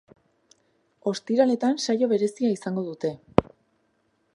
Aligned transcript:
Ostiraletan 1.11 1.79
saio 1.85 2.09
berezia 2.15 2.53
izango 2.59 2.87
dute. 2.91 3.17